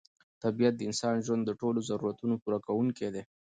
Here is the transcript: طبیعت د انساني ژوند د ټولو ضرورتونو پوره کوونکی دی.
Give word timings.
طبیعت 0.43 0.73
د 0.77 0.81
انساني 0.89 1.21
ژوند 1.27 1.43
د 1.45 1.51
ټولو 1.61 1.79
ضرورتونو 1.89 2.33
پوره 2.43 2.59
کوونکی 2.67 3.07
دی. 3.13 3.23